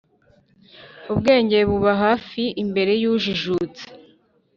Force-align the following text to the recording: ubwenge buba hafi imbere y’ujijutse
ubwenge 1.11 1.57
buba 1.69 1.91
hafi 2.03 2.43
imbere 2.63 2.93
y’ujijutse 3.01 3.83